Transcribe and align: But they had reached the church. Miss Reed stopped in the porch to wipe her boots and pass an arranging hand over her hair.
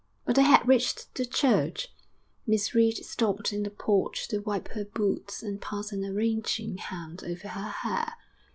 But 0.25 0.35
they 0.35 0.41
had 0.41 0.67
reached 0.67 1.13
the 1.13 1.27
church. 1.27 1.89
Miss 2.47 2.73
Reed 2.73 2.97
stopped 3.05 3.53
in 3.53 3.61
the 3.61 3.69
porch 3.69 4.27
to 4.29 4.39
wipe 4.39 4.69
her 4.69 4.83
boots 4.85 5.43
and 5.43 5.61
pass 5.61 5.91
an 5.91 6.03
arranging 6.03 6.77
hand 6.79 7.23
over 7.23 7.49
her 7.49 7.69
hair. 7.69 8.13